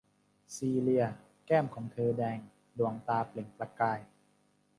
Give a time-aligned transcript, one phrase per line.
[0.55, 1.05] ซีเลีย
[1.45, 2.37] แก้มของเธอแดง
[2.77, 3.99] ดวงตาเปล่งประกาย